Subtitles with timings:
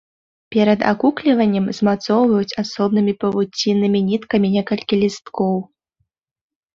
[0.53, 5.53] Перад акукліваннем змацоўваюць асобнымі павуціннымі ніткамі некалькі лісткоў.